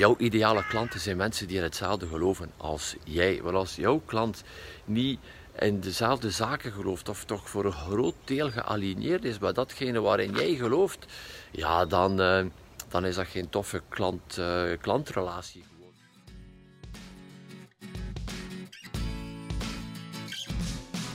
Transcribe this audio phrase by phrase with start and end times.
[0.00, 3.40] Jouw ideale klanten zijn mensen die in hetzelfde geloven als jij.
[3.42, 4.42] Want als jouw klant
[4.84, 5.18] niet
[5.58, 10.32] in dezelfde zaken gelooft, of toch voor een groot deel gealigneerd is bij datgene waarin
[10.32, 11.06] jij gelooft,
[11.50, 12.44] ja, dan, uh,
[12.88, 15.64] dan is dat geen toffe klant, uh, klantrelatie.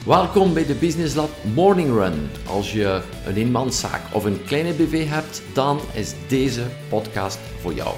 [0.06, 2.30] Welkom bij de Business Lab Morning Run.
[2.48, 7.96] Als je een eenmanszaak of een kleine BV hebt, dan is deze podcast voor jou.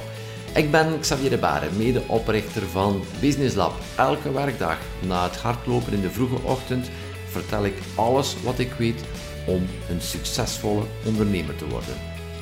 [0.57, 3.73] Ik ben Xavier de Baren, medeoprichter van Business Lab.
[3.97, 6.89] Elke werkdag na het hardlopen in de vroege ochtend
[7.27, 9.03] vertel ik alles wat ik weet
[9.47, 11.93] om een succesvolle ondernemer te worden.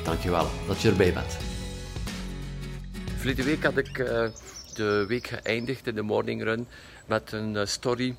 [0.04, 1.36] Dankjewel dat je erbij bent.
[3.16, 4.28] Verleden week had ik uh,
[4.74, 6.66] de week geëindigd in de morning run
[7.06, 8.16] met een uh, story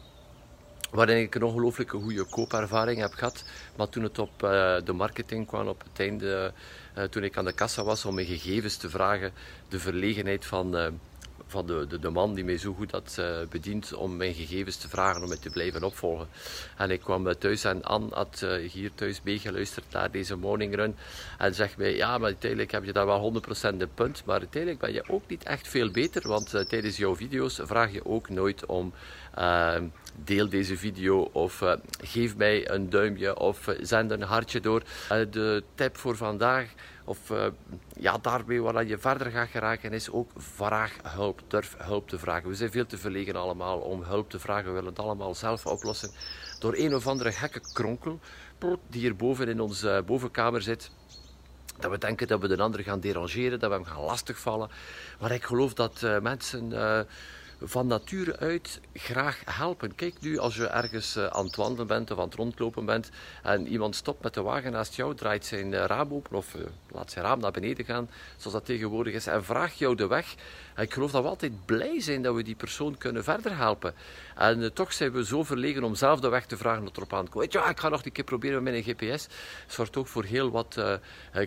[0.92, 3.44] waarin ik een ongelooflijke goede koopervaring heb gehad.
[3.76, 4.50] Maar toen het op uh,
[4.84, 6.54] de marketing kwam, op het einde,
[7.10, 9.32] toen ik aan de kassa was om mijn gegevens te vragen,
[9.70, 10.88] de verlegenheid van, uh,
[11.48, 15.22] van de, de, man die mij zo goed had bediend om mijn gegevens te vragen
[15.22, 16.28] om mij te blijven opvolgen.
[16.78, 20.95] En ik kwam thuis en Anne had hier thuis meegeluisterd naar deze morning run
[21.38, 23.42] en zegt mij, ja, maar uiteindelijk heb je daar wel
[23.73, 27.16] 100% de punt, maar uiteindelijk ben je ook niet echt veel beter, want tijdens jouw
[27.16, 28.94] video's vraag je ook nooit om
[30.24, 34.82] deel deze video of uh, geef mij een duimpje of uh, zend een hartje door.
[34.82, 36.74] Uh, de tip voor vandaag,
[37.06, 37.20] of
[38.00, 42.50] ja, daarbij waar je verder gaat geraken, is ook vraag hulp, durf hulp te vragen.
[42.50, 44.66] We zijn veel te verlegen allemaal om hulp te vragen.
[44.66, 46.10] We willen het allemaal zelf oplossen
[46.60, 48.20] door een of andere gekke kronkel
[48.90, 50.92] die hier boven in onze bovenkamer zit.
[51.80, 54.70] Dat we denken dat we de ander gaan derangeren, dat we hem gaan lastigvallen.
[55.20, 56.74] Maar ik geloof dat mensen
[57.61, 59.95] van nature uit graag helpen.
[59.95, 63.09] Kijk nu, als je ergens eh, aan het wandelen bent of aan het rondlopen bent
[63.44, 66.61] en iemand stopt met de wagen naast jou, draait zijn eh, raam open of eh,
[66.98, 70.36] laat zijn raam naar beneden gaan, zoals dat tegenwoordig is, en vraagt jou de weg.
[70.78, 73.94] ik geloof dat we altijd blij zijn dat we die persoon kunnen verder helpen.
[74.36, 77.34] En toch zijn we zo verlegen om zelf de weg te vragen dat erop aankomt.
[77.34, 79.28] Weet je, ik ga nog een keer proberen met mijn GPS.
[79.68, 80.81] Zorgt ook voor heel wat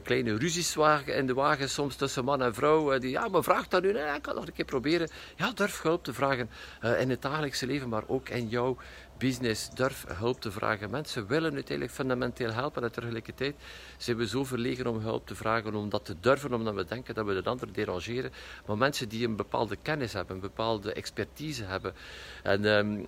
[0.02, 2.98] kleine ruzies in de wagen, soms tussen man en vrouw.
[2.98, 5.08] die, ja, maar vraag dat nu, nee, ik ga nog een keer proberen.
[5.36, 6.50] Ja, durf hulp te vragen
[6.98, 8.76] in het dagelijkse leven, maar ook in jouw
[9.20, 9.70] business.
[9.70, 10.90] Durf hulp te vragen.
[10.90, 13.54] Mensen willen uiteindelijk fundamenteel helpen en tegelijkertijd
[13.96, 17.14] zijn we zo verlegen om hulp te vragen, om dat te durven, omdat we denken
[17.14, 18.32] dat we de ander derangeren.
[18.66, 21.94] Maar mensen die een bepaalde kennis hebben, een bepaalde expertise hebben
[22.42, 23.06] en um,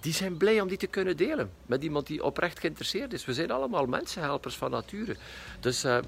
[0.00, 3.24] die zijn blij om die te kunnen delen met iemand die oprecht geïnteresseerd is.
[3.24, 5.16] We zijn allemaal mensenhelpers van nature.
[5.60, 5.98] Dus uh,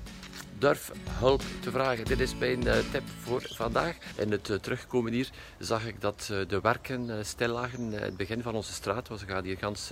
[0.58, 2.04] durf hulp te vragen.
[2.04, 3.96] Dit is mijn uh, tip voor vandaag.
[4.16, 5.28] In het uh, terugkomen hier
[5.58, 9.08] zag ik dat de werken stil lagen in het begin van onze straat.
[9.08, 9.90] We gaan hier gans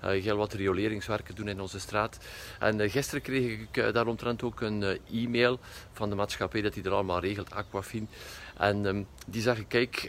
[0.00, 2.18] heel wat rioleringswerken doen in onze straat.
[2.58, 5.58] En gisteren kreeg ik daaromtrent ook een e-mail
[5.92, 8.08] van de maatschappij dat die er allemaal regelt, Aquafin.
[8.56, 10.08] En um, die zeggen, kijk,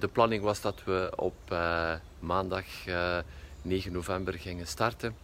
[0.00, 1.34] de planning was dat we op
[2.20, 3.24] maandag uh, eh,
[3.62, 5.14] 9 november gingen starten.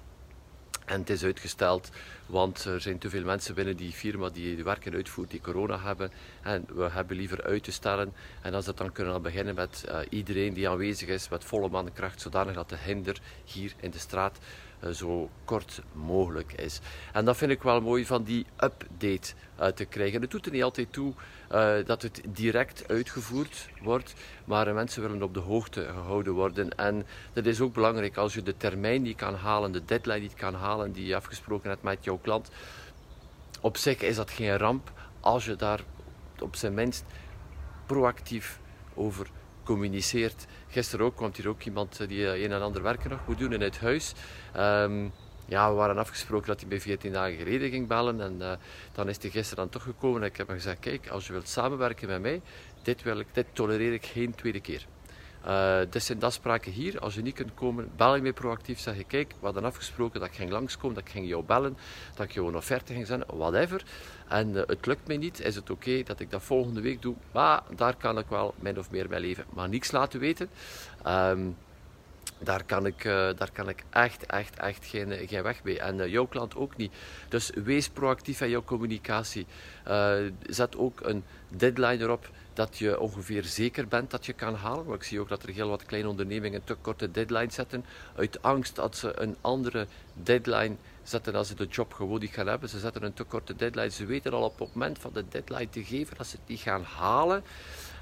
[0.84, 1.90] En het is uitgesteld,
[2.26, 6.10] want er zijn te veel mensen binnen die firma die werken uitvoert die corona hebben.
[6.42, 8.12] En we hebben liever uit te stellen.
[8.42, 12.20] En als dat dan kunnen we beginnen met iedereen die aanwezig is met volle mannenkracht,
[12.20, 14.38] zodanig dat de hinder hier in de straat
[14.92, 16.80] zo kort mogelijk is.
[17.12, 20.20] En dat vind ik wel mooi van die update uh, te krijgen.
[20.20, 21.12] Het doet er niet altijd toe
[21.52, 24.14] uh, dat het direct uitgevoerd wordt,
[24.44, 26.76] maar mensen willen op de hoogte gehouden worden.
[26.76, 30.34] En dat is ook belangrijk als je de termijn niet kan halen, de deadline niet
[30.34, 32.50] kan halen die je afgesproken hebt met jouw klant.
[33.60, 35.80] Op zich is dat geen ramp als je daar
[36.38, 37.04] op zijn minst
[37.86, 38.60] proactief
[38.94, 39.26] over
[39.64, 40.46] communiceert.
[40.76, 43.60] Gisteren ook kwam hier ook iemand die een en ander werken nog moet doen in
[43.60, 44.12] het huis.
[44.56, 45.12] Um,
[45.46, 48.20] ja, we waren afgesproken dat hij bij 14 dagen geleden ging bellen.
[48.20, 48.52] En uh,
[48.92, 50.20] dan is hij gisteren dan toch gekomen.
[50.20, 52.40] En ik heb hem gezegd, kijk, als je wilt samenwerken met mij,
[52.82, 54.86] dit, wil ik, dit tolereer ik geen tweede keer.
[55.46, 57.00] Uh, dit zijn de afspraken hier.
[57.00, 58.78] Als je niet kunt komen, bel je mij proactief.
[58.78, 61.76] Zeg je, kijk, we hadden afgesproken dat ik ging langskomen, dat ik ging jou bellen,
[62.14, 63.82] dat ik jou een offerte ging zenden, whatever.
[64.28, 67.14] En uh, het lukt mij niet, is het oké dat ik dat volgende week doe?
[67.32, 69.44] Maar daar kan ik wel min of meer bij leven.
[69.54, 70.48] Maar niks laten weten.
[71.06, 71.56] Um,
[72.38, 75.80] daar kan ik, uh, daar kan ik echt, echt, echt geen, weg mee.
[75.80, 76.92] En jouw klant ook niet.
[77.28, 79.46] Dus wees proactief in jouw communicatie.
[80.46, 84.86] Zet ook een deadline erop dat je ongeveer zeker bent dat je kan halen.
[84.86, 87.84] Maar ik zie ook dat er heel wat kleine ondernemingen te korte deadlines zetten.
[88.16, 92.46] Uit angst dat ze een andere deadline zetten als ze de job gewoon niet gaan
[92.46, 92.68] hebben.
[92.68, 93.90] Ze zetten een te korte deadline.
[93.90, 96.82] Ze weten al op het moment van de deadline te geven dat ze niet gaan
[96.82, 97.44] halen.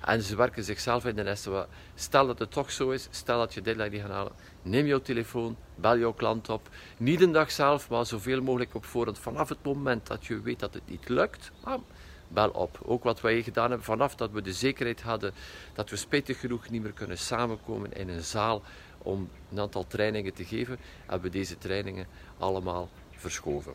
[0.04, 1.66] En ze werken zichzelf in de nesten.
[1.94, 5.00] Stel dat het toch zo is, stel dat je deadline niet gaat halen, neem jouw
[5.00, 6.68] telefoon, bel jouw klant op.
[6.96, 9.18] Niet een dag zelf, maar zoveel mogelijk op voorhand.
[9.18, 11.50] Vanaf het moment dat je weet dat het niet lukt,
[12.34, 12.78] bel op.
[12.82, 15.32] Ook wat wij gedaan hebben vanaf dat we de zekerheid hadden
[15.74, 18.62] dat we spijtig genoeg niet meer kunnen samenkomen in een zaal
[18.98, 22.06] om een aantal trainingen te geven, hebben we deze trainingen
[22.38, 23.74] allemaal verschoven.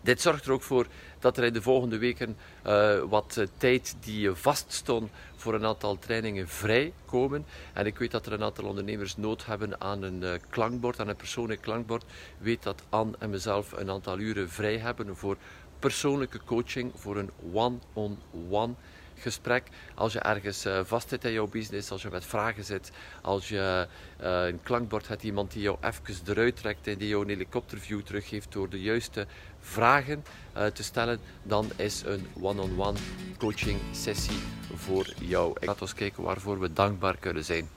[0.00, 0.86] Dit zorgt er ook voor
[1.18, 2.36] dat er in de volgende weken
[2.66, 7.46] uh, wat uh, tijd die vast stond voor een aantal trainingen vrijkomen.
[7.72, 11.16] En ik weet dat er een aantal ondernemers nood hebben aan een klankbord, aan een
[11.16, 12.02] persoonlijk klankbord.
[12.02, 12.08] Ik
[12.38, 15.36] weet dat Anne en mezelf een aantal uren vrij hebben voor
[15.78, 17.78] persoonlijke coaching, voor een one-on-one.
[17.94, 18.74] -on -one
[19.20, 19.62] gesprek.
[19.94, 22.90] Als je ergens uh, vast zit in jouw business, als je met vragen zit,
[23.22, 23.86] als je
[24.22, 28.00] uh, een klankbord hebt, iemand die jou even eruit trekt en die jou een helikopterview
[28.00, 29.26] teruggeeft door de juiste
[29.60, 30.24] vragen
[30.56, 32.98] uh, te stellen, dan is een one-on-one -on -one
[33.38, 34.38] coaching sessie
[34.74, 35.56] voor jou.
[35.60, 37.68] Laten we kijken waarvoor we dankbaar kunnen zijn.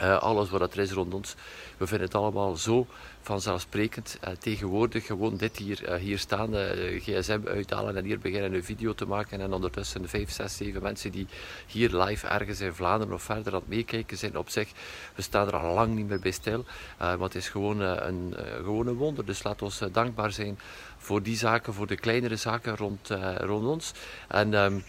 [0.00, 1.34] Uh, alles wat er is rond ons.
[1.76, 2.86] We vinden het allemaal zo
[3.20, 4.18] vanzelfsprekend.
[4.24, 6.54] Uh, tegenwoordig gewoon dit hier, uh, hier staan,
[6.98, 9.40] gsm uithalen en hier beginnen een video te maken.
[9.40, 11.26] En ondertussen 5, 6, 7 mensen die
[11.66, 14.68] hier live ergens in Vlaanderen of verder aan het meekijken zijn op zich.
[15.14, 16.64] We staan er al lang niet meer bij stil.
[16.98, 19.24] maar het is gewoon, een, gewoon een wonder.
[19.24, 20.58] Dus laat ons dankbaar zijn
[20.96, 23.92] voor die zaken, voor de kleinere zaken rond, rond ons.
[24.28, 24.54] En...
[24.54, 24.84] Um,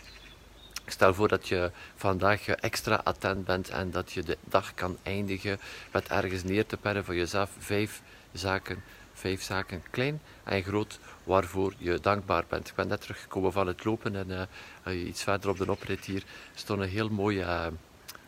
[0.89, 4.97] ik stel voor dat je vandaag extra attent bent en dat je de dag kan
[5.03, 5.59] eindigen
[5.91, 7.49] met ergens neer te pennen voor jezelf.
[7.57, 8.01] Vijf
[8.31, 8.83] zaken,
[9.13, 12.67] vijf zaken, klein en groot, waarvoor je dankbaar bent.
[12.67, 14.49] Ik ben net teruggekomen van het lopen en
[14.87, 16.23] uh, iets verder op de oprit hier
[16.55, 17.41] stond een heel mooie...
[17.41, 17.67] Uh,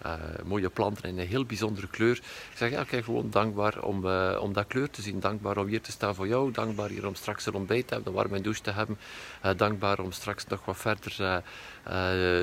[0.06, 0.14] uh,
[0.44, 2.16] mooie planten in een heel bijzondere kleur.
[2.52, 5.20] Ik zeg, ja, kijk, gewoon dankbaar om, uh, om dat kleur te zien.
[5.20, 6.52] Dankbaar om hier te staan voor jou.
[6.52, 8.98] Dankbaar hier om straks een ontbijt te hebben, een warme douche te hebben.
[9.46, 11.44] Uh, dankbaar om straks nog wat verder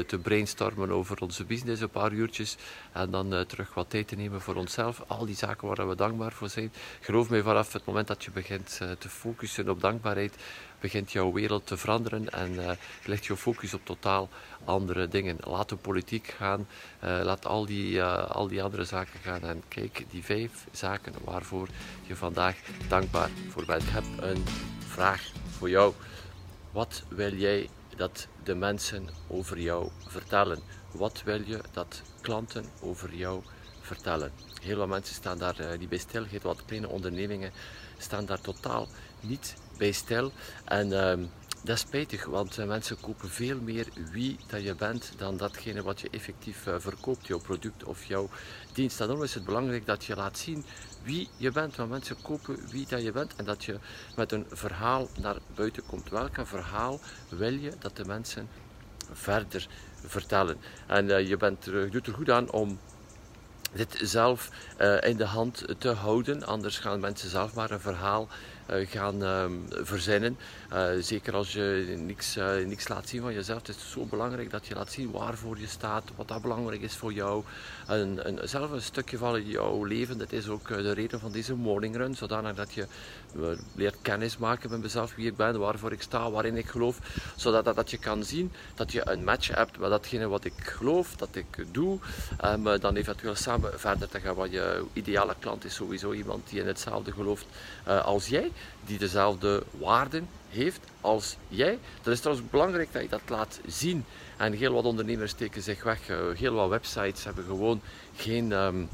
[0.07, 2.57] te brainstormen over onze business, een paar uurtjes.
[2.93, 5.05] En dan terug wat tijd te nemen voor onszelf.
[5.07, 6.73] Al die zaken waar we dankbaar voor zijn.
[7.01, 10.37] Geloof mij, vanaf het moment dat je begint te focussen op dankbaarheid,
[10.81, 12.71] begint jouw wereld te veranderen en uh,
[13.05, 14.29] legt je focus op totaal
[14.65, 15.37] andere dingen.
[15.41, 16.67] Laat de politiek gaan,
[17.05, 21.15] uh, laat al die, uh, al die andere zaken gaan en kijk die vijf zaken
[21.25, 21.69] waarvoor
[22.07, 22.57] je vandaag
[22.89, 23.83] dankbaar voor bent.
[23.83, 24.45] Ik heb een
[24.79, 25.95] vraag voor jou.
[26.71, 30.59] Wat wil jij dat de mensen over jou vertellen?
[30.91, 33.43] Wat wil je dat klanten over jou
[33.81, 34.33] vertellen?
[34.63, 36.27] Heel veel mensen staan daar niet bij stil.
[36.43, 37.53] Wat kleine ondernemingen
[37.99, 38.89] staan daar totaal
[39.21, 40.33] niet bij stil.
[40.65, 41.27] En uh,
[41.65, 45.83] dat is spijtig, want uh, mensen kopen veel meer wie dat je bent dan datgene
[45.83, 48.29] wat je effectief uh, verkoopt, jouw product of jouw
[48.73, 48.99] dienst.
[48.99, 50.65] Daarom is het belangrijk dat je laat zien
[51.03, 53.79] wie je bent, want mensen kopen wie dat je bent en dat je
[54.17, 56.11] met een verhaal naar buiten komt.
[56.11, 58.49] Welk verhaal wil je dat de mensen
[59.13, 59.69] verder
[60.05, 60.57] vertellen?
[60.87, 62.79] En uh, je, bent er, doet er goed aan om
[63.73, 64.51] dit zelf
[65.01, 66.47] in de hand te houden.
[66.47, 68.29] Anders gaan mensen zelf maar een verhaal
[68.69, 70.39] gaan uh, verzinnen.
[70.73, 73.67] Uh, zeker als je niks, niks laat zien van jezelf.
[73.67, 76.95] Het is zo belangrijk dat je laat zien waarvoor je staat, wat dat belangrijk is
[76.95, 77.45] voor jou.
[77.87, 80.19] En, en zelf een stukje van jouw leven.
[80.19, 82.15] Dat is ook de reden van deze morning run.
[82.15, 82.87] Zodanig dat je
[83.75, 86.99] leert kennis maken met mezelf, wie ik ben, waarvoor ik sta, waarin ik geloof.
[87.37, 90.55] Zodat dat, dat je kan zien dat je een match hebt met datgene wat ik
[90.57, 91.99] geloof, dat ik doe.
[92.45, 94.35] Um, dan eventueel samen verder te gaan.
[94.35, 97.47] Want je ideale klant is sowieso iemand die in hetzelfde gelooft
[97.85, 98.51] als jij
[98.85, 101.79] die dezelfde waarden heeft als jij.
[102.03, 104.05] Dat is trouwens belangrijk dat je dat laat zien.
[104.37, 106.09] En heel wat ondernemers steken zich weg.
[106.09, 107.81] Eh, heel wat websites hebben gewoon
[108.17, 108.53] geen.
[108.53, 108.89] Um,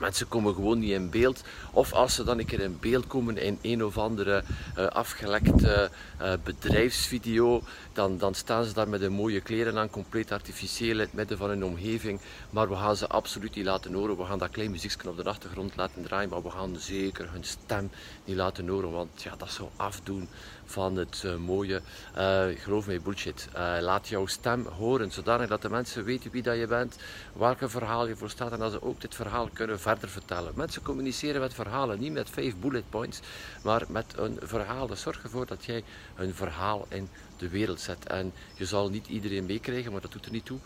[0.00, 1.42] Mensen komen gewoon niet in beeld.
[1.72, 4.42] Of als ze dan een keer in beeld komen in een of andere
[4.78, 5.90] uh, afgelekte
[6.20, 11.00] uh, bedrijfsvideo, dan, dan staan ze daar met een mooie kleren aan, compleet artificieel in
[11.00, 12.20] het midden van hun omgeving.
[12.50, 14.16] Maar we gaan ze absoluut niet laten horen.
[14.16, 17.44] We gaan dat klein muziekje op de achtergrond laten draaien, maar we gaan zeker hun
[17.44, 17.90] stem
[18.24, 20.28] niet laten horen, want ja, dat zou afdoen
[20.70, 21.80] van het uh, mooie.
[22.16, 23.48] Uh, geloof mij, bullshit.
[23.54, 26.96] Uh, laat jouw stem horen, zodanig dat de mensen weten wie dat je bent,
[27.32, 30.52] welke verhaal je voor staat en dat ze ook dit verhaal kunnen verder vertellen.
[30.54, 33.20] Mensen communiceren met verhalen, niet met vijf bullet points,
[33.62, 34.86] maar met een verhaal.
[34.86, 35.84] Dus zorg ervoor dat jij
[36.16, 38.06] een verhaal in de wereld zet.
[38.06, 40.58] En je zal niet iedereen meekrijgen, maar dat doet er niet toe.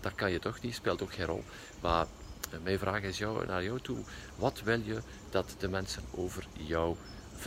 [0.00, 1.44] dat kan je toch niet, speelt ook geen rol.
[1.80, 2.06] Maar
[2.62, 3.98] mijn vraag is jou, naar jou toe.
[4.36, 6.96] Wat wil je dat de mensen over jou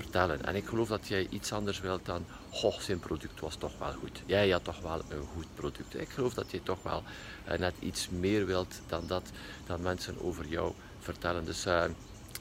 [0.01, 0.45] vertellen.
[0.45, 3.93] En ik geloof dat jij iets anders wilt dan, goh, zijn product was toch wel
[3.93, 4.21] goed.
[4.25, 5.99] Jij had toch wel een goed product.
[5.99, 7.03] Ik geloof dat je toch wel
[7.47, 9.23] uh, net iets meer wilt dan dat,
[9.65, 11.45] dan mensen over jou vertellen.
[11.45, 11.83] Dus uh,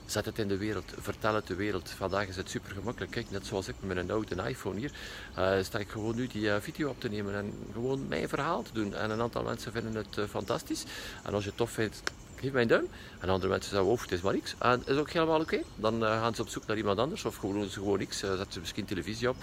[0.06, 1.90] zet het in de wereld, vertel het de wereld.
[1.90, 3.12] Vandaag is het super gemakkelijk.
[3.12, 4.92] Kijk, net zoals ik met een oude iPhone hier,
[5.38, 8.72] uh, sta ik gewoon nu die video op te nemen en gewoon mijn verhaal te
[8.72, 8.94] doen.
[8.94, 10.84] En een aantal mensen vinden het fantastisch.
[11.22, 12.02] En als je het tof vindt,
[12.46, 12.88] geef mij duim.
[13.20, 14.54] En andere mensen zeggen, oh, het is maar niks.
[14.58, 15.62] En is ook helemaal oké.
[15.74, 18.22] Dan uh, gaan ze op zoek naar iemand anders of gewoon ze gewoon niks.
[18.22, 19.36] Uh, zetten ze misschien televisie op.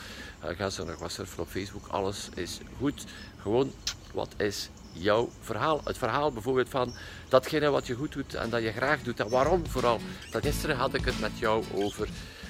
[0.44, 1.88] Uh, gaan ze nog wat surfen op Facebook.
[1.88, 3.06] Alles is goed.
[3.42, 3.72] Gewoon,
[4.14, 5.82] wat is jouw verhaal?
[5.84, 6.94] Het verhaal bijvoorbeeld van
[7.30, 9.20] datgene wat je goed doet en dat je graag doet.
[9.20, 10.00] En waarom vooral?
[10.32, 12.10] Dat gisteren had ik het met jou over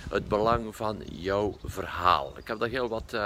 [0.09, 2.33] het belang van jouw verhaal.
[2.37, 3.17] Ik heb daar heel wat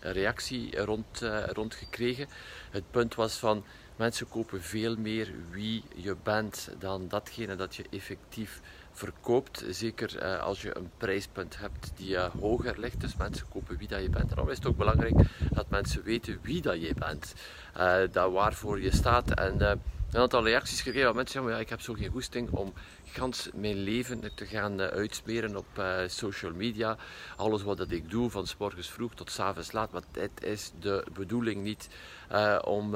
[0.00, 2.26] reactie rond, rond gekregen.
[2.70, 3.64] Het punt was van
[3.96, 8.60] Mensen kopen veel meer wie je bent dan datgene dat je effectief
[8.92, 9.64] verkoopt.
[9.68, 13.00] Zeker eh, als je een prijspunt hebt die hoger ligt.
[13.00, 14.30] Dus mensen kopen wie dat je bent.
[14.30, 15.14] En dan is het ook belangrijk
[15.50, 17.34] dat mensen weten wie dat je bent.
[17.76, 19.30] Uh, dat waarvoor je staat.
[19.30, 19.80] En
[20.12, 22.72] een aantal reacties gegeven van mensen zeggen, ja, ik heb zo geen goesting om
[23.04, 26.96] gans mijn leven te gaan uitsmeren op social media.
[27.36, 29.92] Alles wat dat ik doe, van s morgens vroeg tot s avonds laat.
[29.92, 31.88] Maar dit is de bedoeling niet.
[32.32, 32.90] Uh, om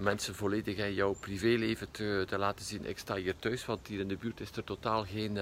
[0.00, 2.84] mensen volledig in jouw privéleven te, te, laten zien.
[2.84, 5.38] Ik sta hier thuis, want hier in de buurt is er totaal geen,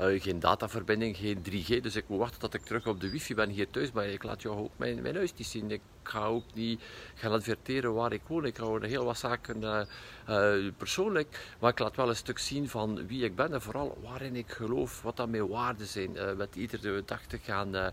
[0.00, 1.80] uh, geen dataverbinding, geen 3G.
[1.80, 3.92] Dus ik moet wachten tot ik terug op de wifi ben hier thuis.
[3.92, 5.70] Maar ik laat jou ook mijn, mijn huis niet zien.
[5.70, 6.82] Ik ga ook niet
[7.14, 8.44] gaan adverteren waar ik woon.
[8.44, 11.54] Ik hou heel wat zaken uh, persoonlijk.
[11.60, 14.50] Maar ik laat wel een stuk zien van wie ik ben en vooral waarin ik
[14.50, 16.36] geloof, wat dat mijn waarden zijn.
[16.36, 17.92] Met iedere dag te gaan,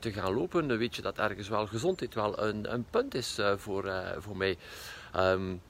[0.00, 3.38] te gaan lopen, dan weet je dat ergens wel gezondheid wel een, een punt is
[3.56, 4.56] voor, voor mij.
[5.16, 5.60] Um,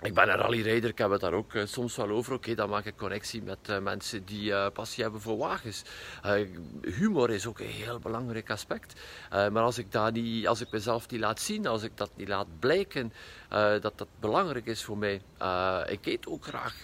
[0.00, 2.32] ik ben een rallyrijder, ik heb het daar ook uh, soms wel over.
[2.32, 5.82] Oké, dan maak ik connectie met uh, mensen die uh, passie hebben voor wagens.
[6.80, 9.00] humor is ook een heel belangrijk aspect.
[9.30, 12.28] maar als ik, dat niet, als ik mezelf niet laat zien, als ik dat niet
[12.28, 13.12] laat blijken,
[13.80, 15.20] dat dat belangrijk is voor mij.
[15.86, 16.74] ik eet ook graag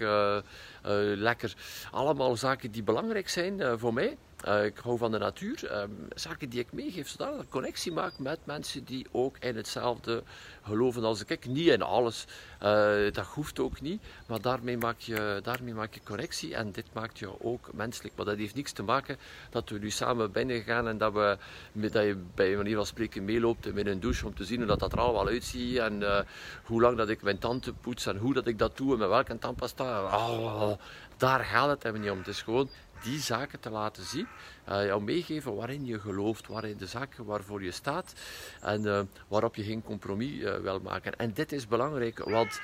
[1.16, 1.54] lekker.
[1.90, 4.16] Allemaal zaken die belangrijk zijn voor mij.
[4.49, 5.81] Uh, ik hou van de natuur.
[5.81, 10.23] Um, zaken die ik meegeef, zodat ik connectie maak met mensen die ook in hetzelfde
[10.63, 11.47] geloven als ik.
[11.47, 12.27] Niet in alles,
[12.63, 14.03] uh, dat hoeft ook niet.
[14.27, 18.15] Maar daarmee maak, je, daarmee maak je connectie en dit maakt je ook menselijk.
[18.17, 19.17] Maar dat heeft niks te maken
[19.51, 21.37] dat we nu samen binnen gaan en dat, we,
[21.73, 24.79] dat je bij manier van spreken meeloopt met een douche om te zien hoe dat,
[24.79, 26.21] dat er allemaal uitziet en uh,
[26.65, 29.09] hoe lang dat ik mijn tanden poets en hoe dat ik dat doe en met
[29.09, 30.79] welke tandpasta.
[31.23, 32.19] Daar gaat het hem niet om.
[32.19, 32.69] Het is gewoon
[33.02, 34.26] die zaken te laten zien,
[34.69, 38.12] uh, jou meegeven waarin je gelooft, waarin de zaken waarvoor je staat
[38.61, 41.17] en uh, waarop je geen compromis uh, wil maken.
[41.17, 42.61] En dit is belangrijk, want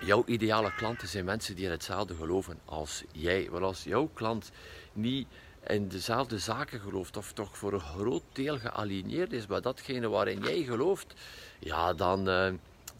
[0.00, 3.48] jouw ideale klanten zijn mensen die in hetzelfde geloven als jij.
[3.50, 4.50] Want als jouw klant
[4.92, 5.28] niet
[5.66, 10.40] in dezelfde zaken gelooft, of toch voor een groot deel gealigneerd is bij datgene waarin
[10.40, 11.14] jij gelooft,
[11.58, 12.28] ja, dan,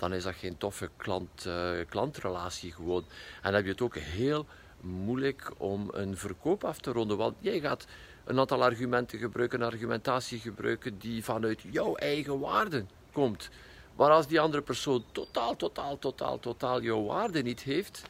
[0.02, 1.48] dan is dat geen toffe klant,
[1.88, 3.04] klantrelatie gewoon.
[3.36, 4.46] En dan heb je het ook heel
[4.80, 7.16] moeilijk om een verkoop af te ronden.
[7.16, 7.86] Want jij gaat
[8.24, 13.50] een aantal argumenten gebruiken, een argumentatie gebruiken die vanuit jouw eigen waarden komt.
[13.96, 18.02] Maar als die andere persoon totaal, totaal, totaal, totaal jouw waarde niet heeft,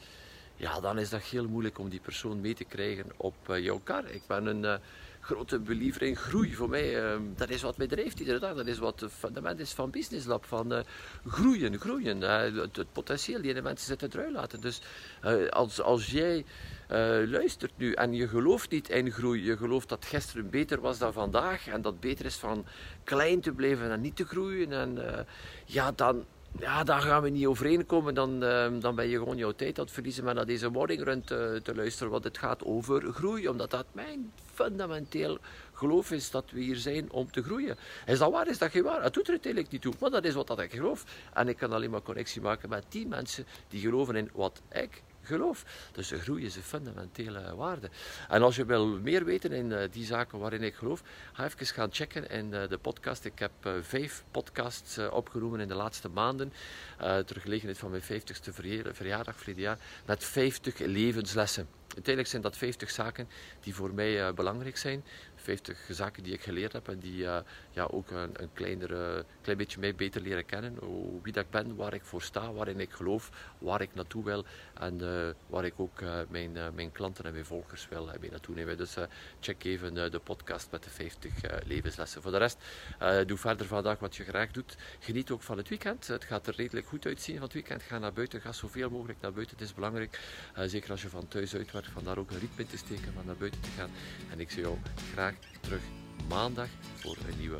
[0.55, 3.79] ja, dan is dat heel moeilijk om die persoon mee te krijgen op uh, jouw
[3.83, 4.09] kar.
[4.09, 4.75] Ik ben een uh,
[5.23, 6.55] grote believer in groei.
[6.55, 8.55] Voor mij, uh, dat is wat mij drijft iedere dag.
[8.55, 10.45] Dat is wat het fundament is van Business Lab.
[10.45, 10.83] Van
[11.27, 12.21] groeien, groeien.
[12.21, 14.61] Het, het, potentieel die in de mensen zitten eruit laten.
[14.61, 14.81] Dus
[15.49, 16.45] als, als jij
[17.25, 19.43] luistert nu en je gelooft niet in groei.
[19.43, 21.67] Je gelooft dat gisteren beter was dan vandaag.
[21.67, 22.65] En dat beter is van
[23.03, 24.71] klein te blijven en niet te groeien.
[24.71, 25.25] En
[25.65, 26.25] ja, dan
[26.59, 28.13] ja, daar gaan we niet overeenkomen.
[28.13, 31.03] Dan, uh, dan ben je gewoon jouw tijd aan het verliezen met naar deze morning
[31.03, 32.11] run te, te, luisteren.
[32.11, 33.47] Want het gaat over groei.
[33.47, 35.37] Omdat dat mijn fundamenteel
[35.73, 37.77] geloof is dat we hier zijn om te groeien.
[38.05, 38.47] Is dat waar?
[38.47, 39.03] Is dat geen waar?
[39.03, 39.93] Het doet er uiteindelijk niet toe.
[39.99, 41.05] Maar dat is wat dat ik geloof.
[41.33, 45.03] En ik kan alleen maar connectie maken met die mensen die geloven in wat ik
[45.23, 45.65] geloof.
[45.91, 47.89] Dus groei is een fundamentele waarde.
[48.29, 51.03] En als je wil meer weten in uh, die zaken waarin ik geloof,
[51.33, 53.25] ga even gaan checken in uh, de podcast.
[53.25, 56.53] Ik heb uh, vijf podcasts opgenomen in de laatste maanden,
[56.97, 58.53] ter gelegenheid van mijn 50ste
[58.91, 61.67] verjaardag verleden jaar, met 50 levenslessen.
[61.83, 63.27] Uiteindelijk zijn dat 50 zaken
[63.61, 65.03] die voor mij belangrijk zijn.
[65.43, 67.37] 50 zaken die ik geleerd heb en die uh,
[67.71, 70.77] ja, ook een, een kleinere, klein beetje mij beter leren kennen.
[71.23, 74.45] Wie dat ik ben, waar ik voor sta, waarin ik geloof, waar ik naartoe wil
[74.73, 78.55] en uh, waar ik ook uh, mijn, mijn klanten en mijn volgers wil mee naartoe
[78.55, 78.77] nemen.
[78.77, 78.95] Dus
[79.39, 81.31] check even de podcast met de 50
[81.65, 82.21] levenslessen.
[82.21, 82.57] Voor de rest,
[83.25, 84.75] doe verder vandaag wat je graag doet.
[84.99, 86.07] Geniet ook van het weekend.
[86.07, 87.81] Het gaat er redelijk goed uitzien van het weekend.
[87.81, 89.57] Ga naar buiten, ga zoveel mogelijk naar buiten.
[89.57, 90.19] Het is belangrijk,
[90.65, 93.35] zeker als je van thuis uitwerkt, van daar ook een ritme te steken, van naar
[93.35, 93.89] buiten te gaan.
[94.31, 94.77] En ik zie jou
[95.13, 95.81] graag terug
[96.29, 97.59] maandag voor een nieuwe